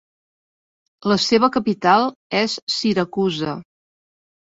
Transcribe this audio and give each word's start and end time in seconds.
La 1.11 1.17
seva 1.25 1.49
capital 1.57 2.07
és 2.39 2.55
Siracusa. 2.77 3.55